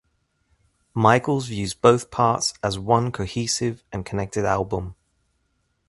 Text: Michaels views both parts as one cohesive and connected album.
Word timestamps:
Michaels 0.95 1.45
views 1.45 1.75
both 1.75 2.09
parts 2.09 2.55
as 2.63 2.79
one 2.79 3.11
cohesive 3.11 3.83
and 3.91 4.03
connected 4.03 4.45
album. 4.45 4.95